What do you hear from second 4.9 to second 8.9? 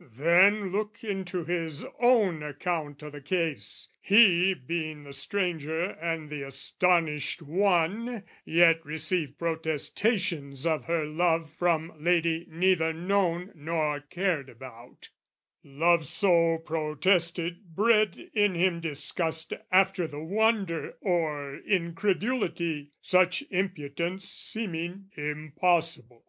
the stranger and the astonished one, Yet